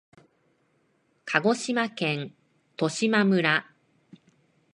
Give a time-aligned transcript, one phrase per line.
[1.25, 2.33] 鹿児島県
[2.75, 3.71] 十島村